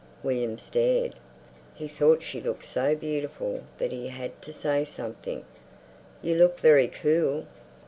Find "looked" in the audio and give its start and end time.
2.41-2.65